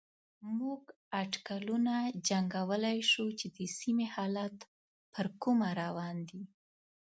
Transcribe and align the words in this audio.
موږ 0.59 0.81
اټکلونه 1.21 1.95
جنګولای 2.29 2.99
شو 3.11 3.25
چې 3.39 3.47
د 3.57 3.59
سيمې 3.79 4.07
حالات 4.15 4.57
پر 5.13 5.25
کومه 5.41 5.67
روان 5.81 6.17
دي. 6.29 6.43